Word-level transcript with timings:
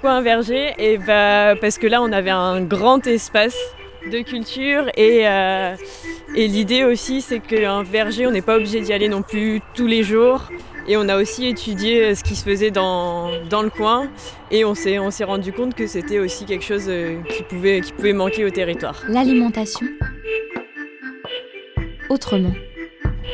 pourquoi 0.00 0.16
un 0.16 0.22
verger 0.22 0.74
Et 0.78 0.96
bah, 0.96 1.56
parce 1.60 1.76
que 1.76 1.88
là, 1.88 2.00
on 2.00 2.12
avait 2.12 2.30
un 2.30 2.60
grand 2.60 3.04
espace 3.08 3.56
de 4.12 4.20
culture 4.20 4.88
et, 4.96 5.26
euh, 5.26 5.74
et 6.36 6.46
l'idée 6.46 6.84
aussi, 6.84 7.20
c'est 7.20 7.40
qu'un 7.40 7.82
verger, 7.82 8.24
on 8.28 8.30
n'est 8.30 8.42
pas 8.42 8.58
obligé 8.58 8.80
d'y 8.80 8.92
aller 8.92 9.08
non 9.08 9.22
plus 9.22 9.60
tous 9.74 9.88
les 9.88 10.04
jours. 10.04 10.50
Et 10.86 10.96
on 10.96 11.08
a 11.08 11.16
aussi 11.16 11.48
étudié 11.48 12.14
ce 12.14 12.22
qui 12.22 12.36
se 12.36 12.44
faisait 12.44 12.70
dans, 12.70 13.30
dans 13.50 13.60
le 13.60 13.70
coin 13.70 14.08
et 14.52 14.64
on 14.64 14.76
s'est, 14.76 15.00
on 15.00 15.10
s'est 15.10 15.24
rendu 15.24 15.52
compte 15.52 15.74
que 15.74 15.88
c'était 15.88 16.20
aussi 16.20 16.44
quelque 16.44 16.64
chose 16.64 16.84
euh, 16.86 17.20
qui 17.22 17.42
pouvait, 17.42 17.80
qui 17.80 17.92
pouvait 17.92 18.12
manquer 18.12 18.44
au 18.44 18.50
territoire. 18.50 19.02
L'alimentation 19.08 19.84
autrement. 22.08 22.52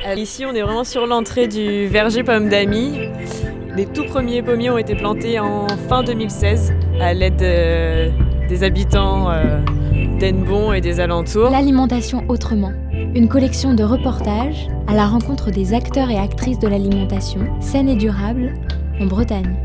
Euh, 0.07 0.15
ici, 0.15 0.47
on 0.47 0.55
est 0.55 0.63
vraiment 0.63 0.85
sur 0.85 1.07
l'entrée 1.07 1.47
du 1.47 1.87
verger 1.89 2.25
pomme 2.25 2.49
d'Ami. 2.49 3.11
Les 3.77 3.87
tout 3.87 4.05
premiers 4.05 4.41
pommiers 4.41 4.71
ont 4.71 4.79
été 4.79 4.95
plantés 4.95 5.41
en 5.41 5.67
fin 5.89 6.05
2016 6.05 6.73
à 7.01 7.13
l'aide 7.13 7.43
euh, 7.43 8.09
des 8.49 8.63
habitants 8.63 9.31
d'Enbon 10.21 10.73
et 10.73 10.81
des 10.81 11.01
alentours. 11.01 11.51
L'alimentation 11.51 12.23
autrement. 12.29 12.73
Une 13.17 13.29
collection 13.29 13.75
de 13.75 13.83
reportages 13.83 14.69
à 14.87 14.95
la 14.95 15.07
rencontre 15.07 15.51
des 15.51 15.75
acteurs 15.75 16.09
et 16.11 16.19
actrices 16.19 16.61
de 16.61 16.69
l'alimentation 16.69 17.41
saine 17.61 17.89
et 17.89 17.97
durable 17.97 18.53
en 19.01 19.07
Bretagne. 19.07 19.57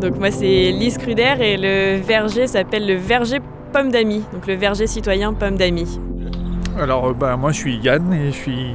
Donc 0.00 0.18
moi 0.18 0.30
c'est 0.30 0.72
Lise 0.72 0.96
Cruder 0.96 1.34
et 1.40 1.56
le 1.58 2.00
verger 2.00 2.46
s'appelle 2.46 2.86
le 2.86 2.94
verger 2.94 3.40
Pomme 3.74 3.90
d'Ami, 3.90 4.24
donc 4.32 4.46
le 4.46 4.54
verger 4.54 4.86
citoyen 4.86 5.34
Pomme 5.34 5.56
d'Ami. 5.56 6.00
Alors 6.78 7.08
euh, 7.08 7.12
bah, 7.12 7.36
moi 7.36 7.52
je 7.52 7.58
suis 7.58 7.76
Yann 7.76 8.10
et 8.14 8.26
je 8.28 8.36
suis 8.36 8.72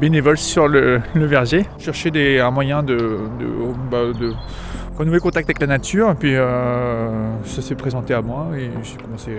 bénévole 0.00 0.38
sur 0.38 0.68
le, 0.68 1.00
verger. 1.14 1.66
Je 1.78 1.84
cherchais 1.84 2.10
des, 2.10 2.38
un 2.38 2.50
moyen 2.50 2.82
de, 2.82 2.96
de, 3.38 3.46
bah, 3.90 5.18
contact 5.20 5.48
avec 5.48 5.60
la 5.60 5.66
nature 5.66 6.10
et 6.10 6.14
puis 6.14 6.34
euh, 6.34 7.08
ça 7.44 7.62
s'est 7.62 7.74
présenté 7.74 8.14
à 8.14 8.22
moi 8.22 8.48
et 8.56 8.70
j'ai 8.82 8.96
commencé 9.02 9.30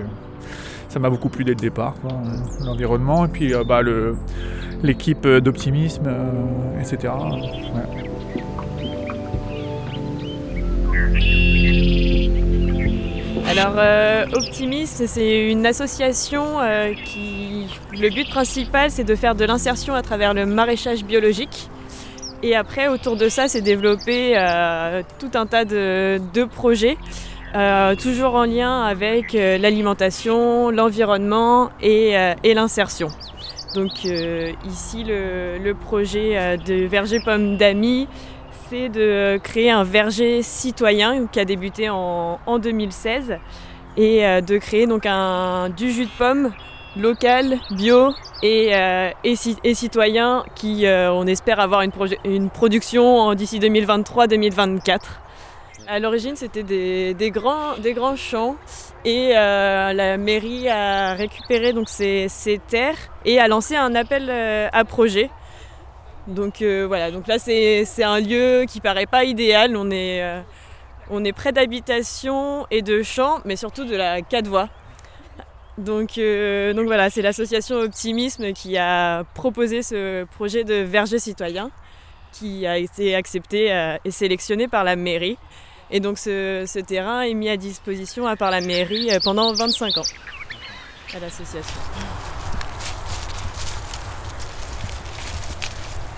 ça 0.90 1.00
m'a 1.00 1.10
beaucoup 1.10 1.30
plu 1.30 1.44
dès 1.44 1.52
le 1.52 1.60
départ, 1.60 1.96
l'environnement 2.64 3.26
et 3.26 3.28
puis 3.28 3.54
euh, 3.54 3.64
bah, 3.64 3.82
l'équipe 4.84 5.28
d'optimisme, 5.28 6.10
etc. 6.80 7.12
Alors 13.48 13.76
euh, 13.78 14.26
Optimisme, 14.34 15.06
c'est 15.08 15.50
une 15.50 15.66
association 15.66 16.60
euh, 16.60 16.94
qui... 17.06 17.47
Le 17.94 18.10
but 18.10 18.30
principal, 18.30 18.92
c'est 18.92 19.04
de 19.04 19.16
faire 19.16 19.36
de 19.36 19.46
l'insertion 19.46 19.94
à 19.94 20.02
travers 20.02 20.34
le 20.34 20.46
maraîchage 20.46 21.04
biologique. 21.04 21.70
Et 22.44 22.56
après, 22.56 22.88
autour 22.88 23.18
de 23.18 23.30
ça, 23.30 23.48
c'est 23.48 23.62
développer 23.62 24.38
euh, 24.38 25.02
tout 25.20 25.32
un 25.34 25.46
tas 25.48 25.66
de, 25.66 26.46
projets, 26.46 26.98
toujours 28.00 28.36
en 28.36 28.46
lien 28.46 28.84
avec 28.84 29.34
l'alimentation, 29.34 30.70
l'environnement 30.70 31.72
et, 31.82 32.14
l'insertion. 32.54 33.08
Donc 33.74 34.04
ici, 34.04 35.04
le, 35.04 35.74
projet 35.74 36.58
de 36.58 36.86
Verger 36.86 37.20
Pomme 37.20 37.58
d'Ami, 37.58 38.08
c'est 38.70 38.90
de 38.90 39.40
créer 39.42 39.72
un 39.72 39.84
verger 39.84 40.42
citoyen 40.42 41.28
qui 41.28 41.40
a 41.40 41.46
débuté 41.46 41.90
en, 41.90 42.60
2016 42.60 43.38
et 43.96 44.26
euh, 44.26 44.42
de 44.42 44.58
créer 44.58 44.88
donc 44.88 45.06
un, 45.06 45.70
du 45.70 45.92
jus 45.92 46.06
de 46.06 46.12
pomme 46.18 46.52
local, 46.98 47.58
bio 47.72 48.12
et, 48.44 48.76
euh, 48.76 49.12
citoyen 49.74 50.44
qui, 50.56 50.86
euh, 50.86 51.12
on 51.12 51.26
espère 51.28 51.60
avoir 51.60 51.82
une, 51.82 52.50
production 52.50 53.34
d'ici 53.34 53.60
2023-2024. 53.60 55.00
À 55.88 56.00
l'origine, 56.00 56.36
c'était 56.36 56.64
des, 56.64 57.32
grands, 57.32 58.16
champs 58.16 58.56
et 59.06 59.30
la 59.30 60.18
mairie 60.18 60.68
a 60.68 61.14
récupéré 61.14 61.72
donc 61.74 61.88
ces, 61.88 62.28
terres 62.68 62.98
et 63.26 63.40
a 63.40 63.48
lancé 63.48 63.76
un 63.76 63.96
appel 63.96 64.30
à 64.30 64.84
projet 64.86 65.30
donc 66.28 66.62
euh, 66.62 66.86
voilà, 66.86 67.10
donc 67.10 67.26
là 67.28 67.40
c'est 67.40 68.04
un 68.04 68.20
lieu 68.20 68.66
qui 68.68 68.82
paraît 68.82 69.06
pas 69.06 69.24
idéal. 69.24 69.78
On 69.78 69.90
est, 69.90 70.22
euh, 70.22 70.42
on 71.10 71.24
est 71.24 71.32
près 71.32 71.54
d'habitation 71.54 72.68
et 72.70 72.82
de 72.82 73.02
champs, 73.02 73.40
mais 73.46 73.56
surtout 73.56 73.86
de 73.86 73.96
la 73.96 74.22
quatre 74.22 74.48
voies. 74.48 74.70
Donc, 75.78 76.18
euh, 76.18 76.74
donc 76.74 76.86
voilà, 76.86 77.10
c'est 77.10 77.22
l'association 77.22 77.78
Optimisme 77.78 78.54
qui 78.54 78.78
a 78.78 79.24
proposé 79.36 79.84
ce 79.84 80.24
projet 80.26 80.64
de 80.64 80.76
verger 80.76 81.20
citoyen 81.20 81.70
qui 82.32 82.68
a 82.68 82.78
été 82.78 83.16
accepté 83.16 83.96
et 84.04 84.12
sélectionné 84.12 84.68
par 84.68 84.84
la 84.84 84.96
mairie. 84.96 85.38
Et 85.90 86.00
donc 86.00 86.18
ce, 86.18 86.82
terrain 86.82 87.22
est 87.22 87.34
mis 87.34 87.50
à 87.50 87.58
disposition 87.58 88.36
par 88.36 88.52
la 88.52 88.62
mairie 88.62 89.10
pendant 89.24 89.54
25 89.54 89.98
ans 89.98 90.04
à 91.16 91.20
l'association. 91.20 91.80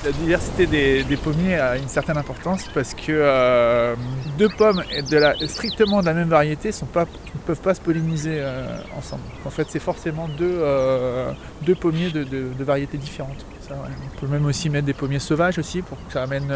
La 0.05 0.13
diversité 0.13 0.65
des, 0.65 1.17
pommiers 1.17 1.55
a 1.55 1.75
une 1.75 1.89
certaine 1.89 2.15
importance 2.15 2.69
parce 2.73 2.93
que 2.93 3.09
euh, 3.09 3.95
deux 4.37 4.47
pommes 4.47 4.81
de 5.11 5.47
strictement 5.47 5.99
de 5.99 6.05
la 6.05 6.13
même 6.13 6.29
variété 6.29 6.69
ne 6.69 7.35
peuvent 7.45 7.61
pas 7.61 7.73
se 7.73 7.81
polliniser 7.81 8.35
euh, 8.37 8.77
ensemble. 8.97 9.23
En 9.43 9.49
fait, 9.49 9.67
c'est 9.69 9.79
forcément 9.79 10.29
deux, 10.29 10.57
euh, 10.61 11.33
pommiers 11.81 12.11
de, 12.11 12.63
variétés 12.63 12.97
différentes. 12.97 13.45
On 13.69 14.19
peut 14.21 14.27
même 14.27 14.45
aussi 14.45 14.69
mettre 14.69 14.85
des 14.85 14.93
pommiers 14.93 15.19
sauvages 15.19 15.59
aussi 15.59 15.81
pour 15.81 15.97
que 16.07 16.13
ça 16.13 16.23
amène 16.23 16.49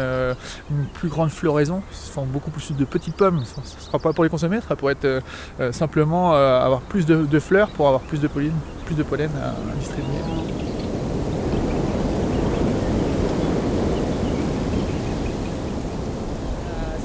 une 0.70 0.86
plus 0.94 1.08
grande 1.08 1.30
floraison. 1.30 1.82
Ce 1.92 2.12
sont 2.12 2.24
beaucoup 2.24 2.50
plus 2.50 2.72
de 2.72 2.84
petites 2.86 3.14
pommes. 3.14 3.44
Ce 3.44 3.60
ne 3.60 3.82
sera 3.84 3.98
pas 3.98 4.14
pour 4.14 4.24
les 4.24 4.30
consommer, 4.30 4.56
ce 4.56 4.64
sera 4.64 4.74
pour 4.74 4.90
être 4.90 5.22
simplement 5.70 6.32
avoir 6.32 6.80
plus 6.80 7.04
de, 7.04 7.38
fleurs 7.38 7.68
pour 7.68 7.88
avoir 7.88 8.02
plus 8.02 8.20
de 8.20 8.26
pollen, 8.26 8.54
plus 8.86 8.96
de 8.96 9.02
pollen 9.02 9.30
à 9.42 9.78
distribuer. 9.78 10.63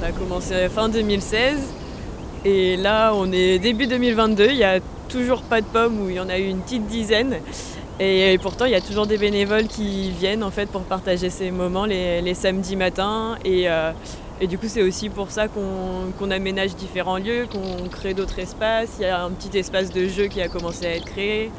A 0.02 0.12
commencé 0.12 0.68
fin 0.68 0.88
2016 0.88 1.58
et 2.44 2.76
là 2.76 3.12
on 3.14 3.30
est 3.32 3.58
début 3.58 3.86
2022, 3.86 4.46
il 4.50 4.56
n'y 4.56 4.64
a 4.64 4.80
toujours 5.08 5.42
pas 5.42 5.60
de 5.60 5.66
pommes 5.66 6.00
où 6.00 6.08
il 6.08 6.16
y 6.16 6.20
en 6.20 6.28
a 6.28 6.38
eu 6.38 6.46
une 6.46 6.60
petite 6.60 6.86
dizaine. 6.86 7.36
Et 8.02 8.38
pourtant, 8.40 8.64
il 8.64 8.72
y 8.72 8.76
a 8.76 8.80
toujours 8.80 9.06
des 9.06 9.18
bénévoles 9.18 9.66
qui 9.66 10.10
viennent 10.10 10.42
en 10.42 10.50
fait 10.50 10.70
pour 10.70 10.82
partager 10.82 11.28
ces 11.28 11.50
moments 11.50 11.84
les, 11.84 12.34
samedis 12.34 12.76
matins. 12.76 13.36
Et, 13.44 13.68
euh, 13.68 13.92
et, 14.40 14.46
du 14.46 14.56
coup, 14.56 14.68
c'est 14.68 14.82
aussi 14.82 15.10
pour 15.10 15.30
ça 15.30 15.48
qu'on 15.48 16.30
aménage 16.30 16.76
différents 16.76 17.18
lieux, 17.18 17.46
qu'on 17.52 17.88
crée 17.90 18.14
d'autres 18.14 18.38
espaces. 18.38 18.96
Il 19.00 19.02
y 19.02 19.06
a 19.06 19.22
un 19.22 19.30
petit 19.30 19.58
espace 19.58 19.92
de 19.92 20.08
jeu 20.08 20.28
qui 20.28 20.40
a 20.40 20.48
commencé 20.48 20.86
à 20.86 20.96
être 20.96 21.04
créé. 21.04 21.50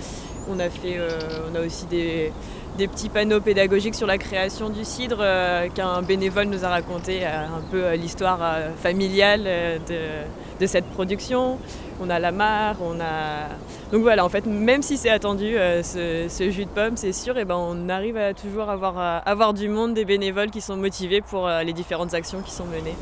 On 0.49 0.59
a, 0.59 0.69
fait, 0.71 0.97
euh, 0.97 1.19
on 1.51 1.55
a 1.55 1.63
aussi 1.63 1.85
des, 1.85 2.31
des 2.77 2.87
petits 2.87 3.09
panneaux 3.09 3.41
pédagogiques 3.41 3.95
sur 3.95 4.07
la 4.07 4.17
création 4.17 4.69
du 4.69 4.85
cidre 4.85 5.17
euh, 5.19 5.67
qu'un 5.69 6.01
bénévole 6.01 6.45
nous 6.45 6.63
a 6.63 6.69
raconté 6.69 7.19
euh, 7.23 7.45
un 7.45 7.61
peu 7.69 7.83
euh, 7.83 7.95
l'histoire 7.95 8.39
familiale 8.81 9.43
de, 9.87 10.65
cette 10.67 10.85
production. 10.85 11.57
On 11.99 12.09
a 12.09 12.19
la 12.19 12.31
mare, 12.31 12.75
on 12.81 12.99
a... 12.99 13.47
Donc 13.91 14.03
voilà, 14.03 14.23
en 14.23 14.29
fait, 14.29 14.45
même 14.45 14.83
si 14.83 14.95
c'est 14.95 15.09
attendu, 15.09 15.55
ce, 15.55 16.49
jus 16.51 16.65
de 16.65 16.69
pomme, 16.69 16.97
c'est 16.97 17.13
sûr, 17.13 17.37
et 17.37 17.41
eh 17.41 17.45
ben, 17.45 17.55
on 17.55 17.89
arrive 17.89 18.15
à 18.15 18.35
toujours 18.35 18.69
avoir, 18.69 19.23
avoir 19.25 19.53
du 19.53 19.69
monde, 19.69 19.95
des 19.95 20.05
bénévoles 20.05 20.51
qui 20.51 20.61
sont 20.61 20.77
motivés 20.77 21.21
pour 21.21 21.49
les 21.49 21.73
différentes 21.73 22.13
actions 22.13 22.41
qui 22.41 22.51
sont 22.51 22.65
menées. 22.65 22.95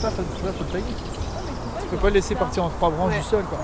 Ça, 0.00 0.10
ça, 0.10 0.22
peux 1.92 1.96
pas 1.96 2.08
le 2.08 2.14
laisser 2.14 2.34
partir 2.34 2.64
en 2.64 2.70
trois 2.70 2.90
branches 2.90 3.16
du 3.16 3.22
sol. 3.22 3.44
Quoi. 3.48 3.58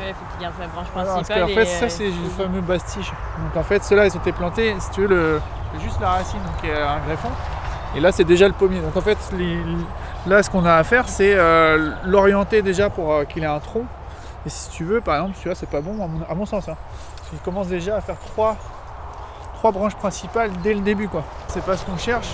Ouais, 0.00 0.14
faut 0.14 0.24
qu'il 0.32 0.40
garde 0.40 0.54
sa 0.58 0.66
branche 0.66 0.88
principale. 0.88 1.24
parce 1.26 1.40
qu'en 1.40 1.54
fait, 1.54 1.64
ça, 1.66 1.88
c'est 1.88 2.06
le 2.06 2.30
fameux 2.36 2.60
bastige. 2.60 3.12
Donc 3.38 3.56
en 3.56 3.62
fait, 3.62 3.84
ceux-là, 3.84 4.06
ils 4.06 4.16
ont 4.16 4.20
été 4.20 4.32
plantés, 4.32 4.74
si 4.78 4.90
tu 4.90 5.02
veux, 5.02 5.08
le, 5.08 5.40
juste 5.82 6.00
la 6.00 6.10
racine, 6.10 6.40
qui 6.60 6.68
est 6.68 6.80
un 6.80 6.98
greffon. 7.06 7.28
Et 7.94 8.00
là, 8.00 8.12
c'est 8.12 8.24
déjà 8.24 8.46
le 8.46 8.54
pommier. 8.54 8.80
Donc 8.80 8.96
en 8.96 9.00
fait, 9.00 9.18
là, 10.26 10.42
ce 10.42 10.50
qu'on 10.50 10.64
a 10.64 10.74
à 10.74 10.84
faire, 10.84 11.08
c'est 11.08 11.34
euh, 11.34 11.92
l'orienter 12.04 12.62
déjà 12.62 12.88
pour 12.88 13.12
euh, 13.12 13.24
qu'il 13.24 13.42
ait 13.42 13.46
un 13.46 13.58
tronc. 13.58 13.84
Et 14.46 14.48
si 14.48 14.70
tu 14.70 14.84
veux, 14.84 15.00
par 15.00 15.16
exemple, 15.16 15.36
tu 15.40 15.48
vois, 15.48 15.54
c'est 15.54 15.68
pas 15.68 15.82
bon 15.82 15.98
à 16.28 16.34
mon, 16.34 16.46
sens. 16.46 16.68
Hein. 16.68 16.76
Il 17.32 17.38
commence 17.40 17.68
déjà 17.68 17.96
à 17.96 18.00
faire 18.00 18.18
trois, 18.18 18.56
trois 19.54 19.70
branches 19.70 19.96
principales 19.96 20.50
dès 20.62 20.72
le 20.72 20.80
début, 20.80 21.08
quoi. 21.08 21.24
C'est 21.48 21.64
pas 21.64 21.76
ce 21.76 21.84
qu'on 21.84 21.98
cherche. 21.98 22.28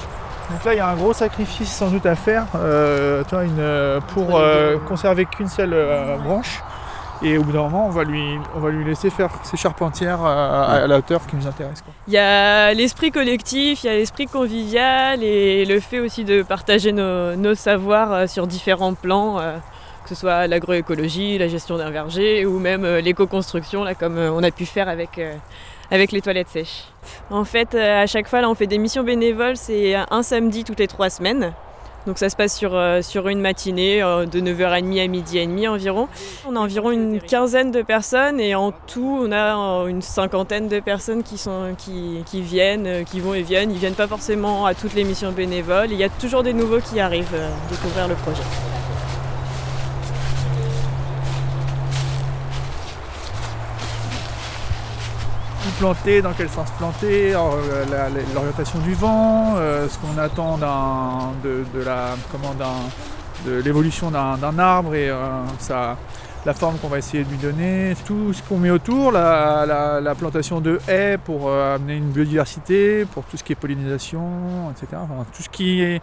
Donc 0.50 0.64
là, 0.64 0.74
il 0.74 0.76
y 0.76 0.80
a 0.80 0.86
un 0.86 0.94
gros 0.94 1.12
sacrifice 1.12 1.74
sans 1.74 1.88
doute 1.88 2.06
à 2.06 2.14
faire, 2.14 2.44
euh, 2.54 3.24
une, 3.32 4.00
pour 4.14 4.40
conserver 4.86 5.24
qu'une 5.24 5.48
seule 5.48 5.74
branche. 6.22 6.62
Et 7.22 7.38
au 7.38 7.42
bout 7.42 7.52
d'un 7.52 7.62
moment, 7.62 7.86
on 7.86 7.90
va 7.90 8.04
lui, 8.04 8.38
on 8.54 8.60
va 8.60 8.70
lui 8.70 8.84
laisser 8.84 9.10
faire 9.10 9.30
ses 9.42 9.56
charpentières 9.56 10.22
à, 10.22 10.86
la 10.86 10.98
hauteur 10.98 11.26
qui 11.26 11.36
nous 11.36 11.46
intéresse. 11.46 11.82
Il 12.08 12.12
y 12.12 12.18
a 12.18 12.74
l'esprit 12.74 13.10
collectif, 13.10 13.84
il 13.84 13.86
y 13.86 13.90
a 13.90 13.94
l'esprit 13.94 14.26
convivial 14.26 15.22
et 15.22 15.64
le 15.64 15.80
fait 15.80 16.00
aussi 16.00 16.24
de 16.24 16.42
partager 16.42 16.92
nos, 16.92 17.54
savoirs 17.54 18.12
euh, 18.12 18.26
sur 18.26 18.46
différents 18.46 18.94
plans, 18.94 19.38
euh, 19.38 19.56
que 20.02 20.10
ce 20.10 20.14
soit 20.14 20.46
l'agroécologie, 20.46 21.38
la 21.38 21.48
gestion 21.48 21.78
d'un 21.78 21.90
verger 21.90 22.44
ou 22.44 22.58
même 22.58 22.84
euh, 22.84 23.00
l'éco-construction, 23.00 23.84
comme 23.98 24.18
on 24.18 24.42
a 24.42 24.50
pu 24.50 24.66
faire 24.66 24.88
avec, 24.88 25.18
avec 25.90 26.12
les 26.12 26.20
toilettes 26.20 26.48
sèches. 26.48 26.84
En 27.30 27.44
fait, 27.44 27.74
euh, 27.74 28.02
à 28.02 28.06
chaque 28.06 28.28
fois, 28.28 28.40
là, 28.40 28.50
on 28.50 28.54
fait 28.54 28.66
des 28.66 28.78
missions 28.78 29.02
bénévoles, 29.02 29.56
c'est 29.56 29.94
un 29.94 30.22
samedi 30.22 30.64
toutes 30.64 30.80
les 30.80 30.88
trois 30.88 31.10
semaines. 31.10 31.52
Donc 32.06 32.18
ça 32.18 32.28
se 32.28 32.36
passe 32.36 32.56
sur, 32.56 32.74
euh, 32.74 33.00
une 33.26 33.40
matinée 33.40 34.02
euh, 34.02 34.26
de 34.26 34.40
9h30 34.40 35.02
à 35.02 35.06
midi 35.08 35.38
et 35.38 35.46
demi 35.46 35.66
environ. 35.66 36.08
On 36.48 36.54
a 36.56 36.60
environ 36.60 36.90
une 36.90 37.20
quinzaine 37.20 37.70
de 37.70 37.82
personnes 37.82 38.40
et 38.40 38.54
en 38.54 38.72
tout 38.72 39.18
on 39.22 39.32
a 39.32 39.54
une 39.88 40.02
cinquantaine 40.02 40.68
de 40.68 40.80
personnes 40.80 41.22
qui, 41.22 41.38
sont, 41.38 41.74
qui, 41.76 42.22
qui 42.26 42.42
viennent, 42.42 43.04
qui 43.04 43.20
vont 43.20 43.34
et 43.34 43.42
viennent. 43.42 43.72
Ils 43.72 43.78
viennent 43.78 43.94
pas 43.94 44.08
forcément 44.08 44.66
à 44.66 44.74
toutes 44.74 44.94
les 44.94 45.04
missions 45.04 45.32
bénévoles. 45.32 45.90
Il 45.90 45.98
y 45.98 46.04
a 46.04 46.08
toujours 46.08 46.42
des 46.42 46.52
nouveaux 46.52 46.80
qui 46.80 47.00
arrivent 47.00 47.26
découvrir 47.70 48.08
le 48.08 48.14
projet. 48.14 48.42
Planter, 55.78 56.22
dans 56.22 56.32
quel 56.32 56.48
sens 56.48 56.70
planter, 56.78 57.34
euh, 57.34 57.84
l'orientation 58.34 58.78
du 58.80 58.94
vent, 58.94 59.54
euh, 59.56 59.88
ce 59.88 59.98
qu'on 59.98 60.18
attend 60.18 60.58
de, 60.58 61.64
la, 61.84 62.14
de 63.44 63.60
l'évolution 63.60 64.10
d'un 64.10 64.58
arbre 64.58 64.94
et 64.94 65.08
euh, 65.10 65.94
la 66.44 66.54
forme 66.54 66.76
qu'on 66.78 66.88
va 66.88 66.98
essayer 66.98 67.24
de 67.24 67.30
lui 67.30 67.38
donner, 67.38 67.94
tout 68.06 68.32
ce 68.32 68.42
qu'on 68.42 68.58
met 68.58 68.70
autour, 68.70 69.12
la, 69.12 70.14
plantation 70.18 70.60
de 70.60 70.78
haies 70.88 71.18
pour 71.18 71.52
amener 71.52 71.96
une 71.96 72.10
biodiversité, 72.10 73.04
pour 73.04 73.24
tout 73.24 73.36
ce 73.36 73.44
qui 73.44 73.52
est 73.52 73.56
pollinisation, 73.56 74.70
etc. 74.70 75.02
tout 75.34 75.42
ce 75.42 75.48
qui 75.48 76.00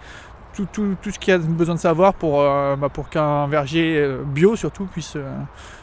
tout, 0.53 0.67
tout, 0.71 0.95
tout, 1.01 1.11
ce 1.11 1.19
qu'il 1.19 1.31
y 1.31 1.35
a 1.35 1.39
besoin 1.39 1.75
de 1.75 1.79
savoir 1.79 2.13
pour, 2.13 2.41
euh, 2.41 2.75
bah, 2.75 2.89
pour 2.89 3.09
qu'un 3.09 3.47
verger 3.47 3.97
euh, 3.97 4.23
bio 4.25 4.55
surtout 4.55 4.85
puisse 4.85 5.15
euh, 5.15 5.31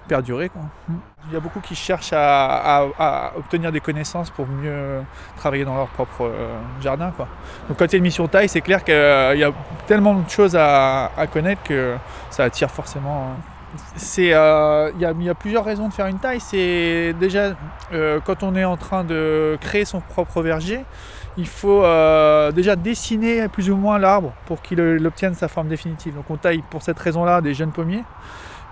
perdurer. 0.09 0.49
Quoi. 0.49 0.63
Mm. 0.89 0.95
Il 1.29 1.35
y 1.35 1.37
a 1.37 1.41
beaucoup 1.41 1.61
qui 1.61 1.75
cherchent 1.75 2.13
à, 2.15 2.87
à, 2.99 3.33
obtenir 3.37 3.71
des 3.73 3.81
connaissances 3.81 4.31
pour 4.31 4.47
mieux 4.47 5.03
travailler 5.37 5.65
dans 5.65 5.77
leur 5.77 5.89
propre 5.89 6.33
jardin. 6.81 7.13
Quoi. 7.15 7.29
Donc 7.69 7.79
quand 7.79 7.85
il 7.85 7.93
y 7.93 7.95
a 7.97 7.99
une 7.99 8.05
mission 8.05 8.27
taille, 8.27 8.49
c'est 8.49 8.63
clair 8.63 8.83
qu'il 8.83 8.95
y 8.95 9.45
a 9.45 9.53
tellement 9.87 10.15
de 10.15 10.29
choses 10.31 10.57
à, 10.57 11.11
connaître 11.31 11.63
que 11.63 11.97
ça 12.31 12.45
attire 12.45 12.71
forcément. 12.71 13.37
C'est, 13.97 14.23
il, 14.23 14.29
y 14.29 14.35
a, 14.35 14.91
il, 14.99 15.23
y 15.23 15.29
a, 15.29 15.35
plusieurs 15.35 15.65
raisons 15.65 15.89
de 15.89 15.93
faire 15.93 16.07
une 16.07 16.19
taille. 16.19 16.41
C'est 16.41 17.15
déjà 17.21 17.55
quand 18.25 18.43
on 18.43 18.57
est 18.57 18.65
en 18.65 18.77
train 18.77 19.05
de 19.05 19.57
créer 19.61 19.85
son 19.85 20.01
propre 20.01 20.43
verger, 20.43 20.85
il 21.37 21.47
faut 21.47 21.85
euh, 21.85 22.53
déjà 22.53 22.77
dessiner 22.77 23.49
plus 23.49 23.71
ou 23.71 23.77
moins 23.77 23.99
l'arbre 23.99 24.33
pour 24.47 24.63
qu'il 24.63 24.81
obtienne 25.07 25.35
sa 25.35 25.49
forme 25.49 25.69
définitive. 25.69 26.15
Donc 26.15 26.25
on 26.29 26.37
taille 26.37 26.63
pour 26.71 26.83
cette 26.83 26.99
raison-là 26.99 27.41
des 27.41 27.55
jeunes 27.55 27.73
pommiers. 27.73 28.05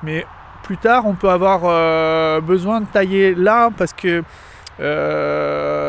Mais 0.02 0.26
plus 0.62 0.76
tard, 0.76 1.06
on 1.06 1.14
peut 1.14 1.30
avoir 1.30 1.62
euh, 1.64 2.40
besoin 2.40 2.80
de 2.80 2.86
tailler 2.86 3.34
l'arbre 3.34 3.76
parce 3.78 3.92
que 3.92 4.22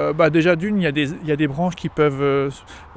euh, 0.10 0.14
bah, 0.14 0.30
déjà 0.30 0.56
d'une, 0.56 0.78
il, 0.82 0.84
y, 1.26 1.32
a 1.32 1.36
des 1.36 1.48
branches 1.48 1.76
qui 1.76 1.90
peuvent 1.90 2.52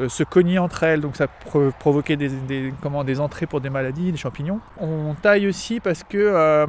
se 0.09 0.23
cogner 0.25 0.59
entre 0.59 0.82
elles, 0.82 1.00
donc 1.00 1.17
ça 1.17 1.26
peut 1.26 1.73
provoquer 1.79 2.17
des, 2.17 2.31
des 2.31 3.20
entrées 3.20 3.47
pour 3.47 3.61
des 3.61 3.70
maladies, 3.70 4.12
des 4.12 4.19
champignons. 4.19 4.61
On 4.81 5.14
taille 5.14 5.47
aussi 5.47 5.81
parce 5.81 6.03
que 6.05 6.67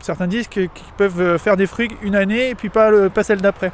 certains 0.00 0.26
disent 0.26 0.48
qu'ils 0.48 0.68
peuvent 0.96 1.38
faire 1.38 1.56
des 1.56 1.66
fruits 1.66 1.90
une 2.02 2.16
année 2.16 2.50
et 2.50 2.54
puis 2.54 2.68
pas, 2.68 3.08
pas 3.10 3.22
celle 3.22 3.40
d'après. 3.40 3.72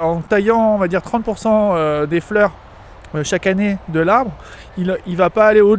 En 0.00 0.20
taillant, 0.20 0.74
on 0.74 0.78
va 0.78 0.88
dire 0.88 1.00
30% 1.00 1.46
euh, 1.46 2.06
des 2.06 2.20
fleurs 2.20 2.52
euh, 3.14 3.22
chaque 3.22 3.46
année 3.46 3.78
de 3.88 4.00
l'arbre, 4.00 4.32
il 4.76 4.96
ne 5.06 5.16
va 5.16 5.30
pas 5.30 5.46
aller 5.46 5.60
au, 5.60 5.76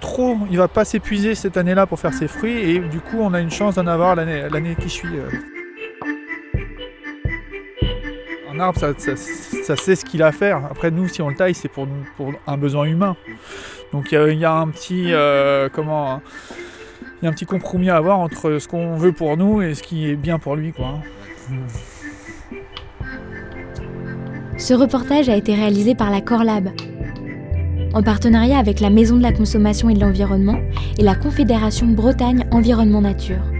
trop, 0.00 0.36
il 0.50 0.58
va 0.58 0.66
pas 0.66 0.84
s'épuiser 0.84 1.36
cette 1.36 1.56
année-là 1.56 1.86
pour 1.86 2.00
faire 2.00 2.12
ses 2.12 2.26
fruits 2.26 2.58
et 2.58 2.78
du 2.80 2.98
coup 2.98 3.18
on 3.20 3.32
a 3.34 3.40
une 3.40 3.52
chance 3.52 3.76
d'en 3.76 3.86
avoir 3.86 4.16
l'année 4.16 4.76
qui 4.80 4.90
suit. 4.90 5.16
Euh. 8.60 8.64
Arbre, 8.64 8.78
ça, 8.78 9.76
sait 9.76 9.96
ce 9.96 10.04
qu'il 10.04 10.22
a 10.22 10.28
à 10.28 10.32
faire. 10.32 10.62
Après 10.70 10.90
nous, 10.90 11.08
si 11.08 11.22
on 11.22 11.28
le 11.28 11.34
taille, 11.34 11.54
c'est 11.54 11.68
pour, 11.68 11.86
pour, 12.16 12.32
un 12.46 12.56
besoin 12.56 12.84
humain. 12.84 13.16
Donc 13.92 14.12
il 14.12 14.38
y, 14.38 14.44
a 14.44 14.52
un 14.52 14.68
petit 14.68 15.12
comment, 15.72 16.20
il 17.20 17.24
y 17.24 17.26
a 17.26 17.30
un 17.30 17.32
petit 17.32 17.46
compromis 17.46 17.90
à 17.90 17.96
avoir 17.96 18.18
entre 18.18 18.58
ce 18.58 18.68
qu'on 18.68 18.96
veut 18.96 19.12
pour 19.12 19.36
nous 19.36 19.62
et 19.62 19.74
ce 19.74 19.82
qui 19.82 20.08
est 20.08 20.16
bien 20.16 20.38
pour 20.38 20.56
lui, 20.56 20.72
quoi. 20.72 21.00
Ce 24.56 24.74
reportage 24.74 25.28
a 25.28 25.36
été 25.36 25.54
réalisé 25.54 25.94
par 25.94 26.10
la 26.10 26.20
Corlab, 26.20 26.68
en 27.94 28.02
partenariat 28.02 28.58
avec 28.58 28.80
la 28.80 28.90
Maison 28.90 29.16
de 29.16 29.22
la 29.22 29.32
Consommation 29.32 29.88
et 29.88 29.94
de 29.94 30.00
l'Environnement 30.00 30.60
et 30.98 31.02
la 31.02 31.14
Confédération 31.14 31.86
Bretagne 31.86 32.46
Environnement 32.50 33.00
Nature. 33.00 33.59